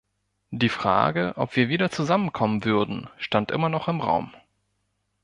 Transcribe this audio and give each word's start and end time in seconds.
Die 0.49 0.69
Frage, 0.69 1.33
ob 1.35 1.55
wir 1.55 1.69
wieder 1.69 1.91
zusammenkommen 1.91 2.65
würden, 2.65 3.07
stand 3.17 3.51
immer 3.51 3.69
noch 3.69 3.87
im 3.87 4.01
Raum. 4.01 4.33